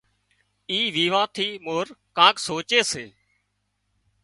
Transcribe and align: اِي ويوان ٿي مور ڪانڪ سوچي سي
اِي 0.71 0.79
ويوان 0.95 1.27
ٿي 1.35 1.47
مور 1.65 1.85
ڪانڪ 2.17 2.35
سوچي 2.47 2.79
سي 2.91 3.05